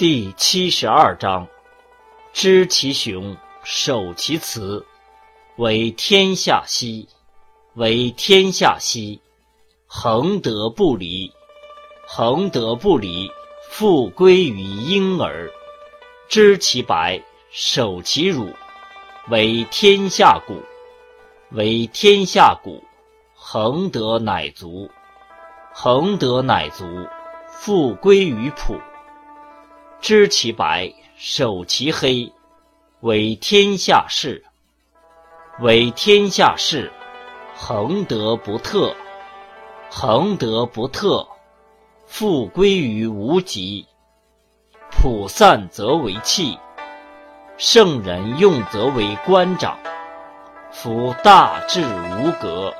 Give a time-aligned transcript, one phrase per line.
[0.00, 1.46] 第七十二章：
[2.32, 4.82] 知其雄，守其雌，
[5.56, 7.06] 为天下溪。
[7.74, 9.20] 为天下溪，
[9.86, 11.30] 恒德不离。
[12.06, 13.30] 恒德不离，
[13.68, 15.50] 复归于婴儿。
[16.30, 18.48] 知其白，守其乳，
[19.28, 20.62] 为天下谷。
[21.50, 22.82] 为天下谷，
[23.34, 24.90] 恒德乃足。
[25.74, 26.86] 恒德乃足，
[27.50, 28.80] 复归于朴。
[30.10, 32.32] 知其白，守其黑，
[32.98, 34.44] 为天下事。
[35.60, 36.90] 为天下事。
[37.54, 38.92] 恒德不特，
[39.88, 41.28] 恒德不特，
[42.08, 43.86] 复归于无极。
[44.90, 46.58] 普散则为器，
[47.56, 49.78] 圣人用则为官长。
[50.72, 51.84] 夫大智
[52.18, 52.74] 无格，